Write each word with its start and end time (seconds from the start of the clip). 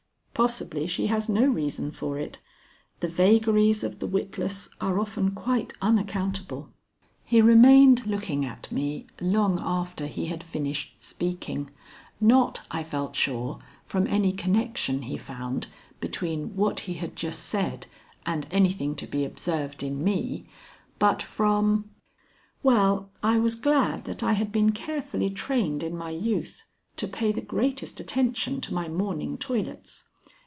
"Possibly 0.33 0.87
she 0.87 1.05
has 1.05 1.29
no 1.29 1.45
reason 1.45 1.91
for 1.91 2.17
it. 2.17 2.39
The 2.99 3.07
vagaries 3.07 3.83
of 3.83 3.99
the 3.99 4.07
witless 4.07 4.69
are 4.81 4.99
often 4.99 5.35
quite 5.35 5.71
unaccountable." 5.83 6.69
He 7.23 7.43
remained 7.43 8.07
looking 8.07 8.43
at 8.43 8.71
me 8.71 9.05
long 9.19 9.59
after 9.59 10.07
he 10.07 10.25
had 10.33 10.43
finished 10.43 10.95
speaking, 10.99 11.69
not, 12.19 12.61
I 12.71 12.83
felt 12.83 13.15
sure, 13.15 13.59
from 13.85 14.07
any 14.07 14.31
connection 14.33 15.03
he 15.03 15.15
found 15.15 15.67
between 15.99 16.55
what 16.55 16.79
he 16.89 16.95
had 16.95 17.15
just 17.15 17.43
said 17.43 17.85
and 18.25 18.47
anything 18.49 18.95
to 18.95 19.05
be 19.05 19.23
observed 19.23 19.83
in 19.83 20.03
me, 20.03 20.47
but 20.97 21.21
from 21.21 21.91
Well, 22.63 23.11
I 23.21 23.37
was 23.37 23.53
glad 23.53 24.05
that 24.05 24.23
I 24.23 24.33
had 24.33 24.51
been 24.51 24.71
carefully 24.71 25.29
trained 25.29 25.83
in 25.83 25.95
my 25.95 26.09
youth 26.09 26.63
to 26.97 27.07
pay 27.07 27.31
the 27.31 27.41
greatest 27.41 27.99
attention 27.99 28.59
to 28.61 28.73
my 28.73 28.87
morning 28.89 29.37
toilets. 29.37 30.05